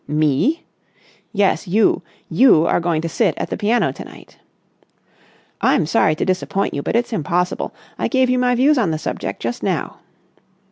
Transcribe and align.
"Me!" 0.07 0.65
"Yes, 1.31 1.67
you. 1.67 2.01
You 2.27 2.65
are 2.65 2.79
going 2.79 3.03
to 3.03 3.07
sit 3.07 3.35
at 3.37 3.51
the 3.51 3.55
piano 3.55 3.93
to 3.93 4.03
night." 4.03 4.39
"I'm 5.61 5.85
sorry 5.85 6.15
to 6.15 6.25
disappoint 6.25 6.73
you, 6.73 6.81
but 6.81 6.95
it's 6.95 7.13
impossible. 7.13 7.71
I 7.99 8.07
gave 8.07 8.27
you 8.27 8.39
my 8.39 8.55
views 8.55 8.79
on 8.79 8.89
the 8.89 8.97
subject 8.97 9.39
just 9.43 9.61
now." 9.61 9.99